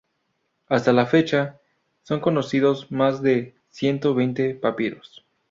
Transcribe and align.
Hasta 0.65 0.93
la 0.93 1.05
fecha, 1.05 1.61
son 2.01 2.21
conocidos 2.21 2.91
más 2.91 3.21
de 3.21 3.53
ciento 3.69 4.15
veinte 4.15 4.55
papiros. 4.55 5.27